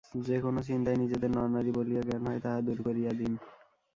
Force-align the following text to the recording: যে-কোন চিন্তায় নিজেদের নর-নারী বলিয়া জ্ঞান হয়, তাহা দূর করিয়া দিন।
যে-কোন 0.21 0.55
চিন্তায় 0.61 0.97
নিজেদের 0.97 1.31
নর-নারী 1.31 1.71
বলিয়া 1.71 2.01
জ্ঞান 2.01 2.23
হয়, 2.27 2.39
তাহা 2.39 2.59
দূর 2.61 2.79
করিয়া 2.83 3.11
দিন। 3.11 3.31